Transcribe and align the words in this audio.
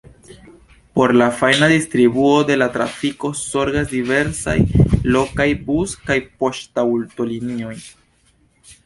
Por 0.93 1.13
la 1.13 1.29
fajna 1.29 1.67
distribuo 1.71 2.43
de 2.43 2.55
la 2.61 2.67
trafiko 2.77 3.31
zorgas 3.41 3.85
diversaj 3.91 4.57
lokaj 5.17 5.47
bus- 5.69 5.95
kaj 6.09 6.19
poŝtaŭtolinioj. 6.41 7.77